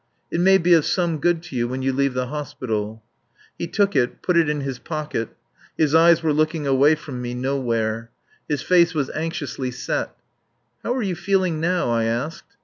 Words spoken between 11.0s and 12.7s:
you feeling now?" I asked.